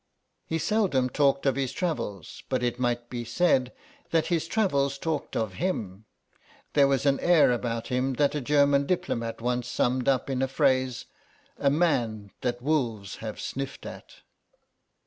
He 0.47 0.57
seldom 0.57 1.11
talked 1.11 1.45
of 1.45 1.55
his 1.55 1.71
travels, 1.71 2.41
but 2.49 2.63
it 2.63 2.79
might 2.79 3.07
be 3.07 3.23
said 3.23 3.71
that 4.09 4.25
his 4.33 4.47
travels 4.47 4.97
talked 4.97 5.35
of 5.35 5.53
him; 5.61 6.05
there 6.73 6.87
was 6.87 7.05
an 7.05 7.19
air 7.19 7.51
about 7.51 7.89
him 7.89 8.13
that 8.15 8.33
a 8.33 8.41
German 8.41 8.87
diplomat 8.87 9.41
once 9.41 9.67
summed 9.67 10.07
up 10.09 10.27
in 10.27 10.41
a 10.41 10.47
phrase: 10.47 11.05
"a 11.59 11.69
man 11.69 12.31
that 12.41 12.63
wolves 12.63 13.17
have 13.17 13.39
sniffed 13.39 13.85
at." 13.85 14.21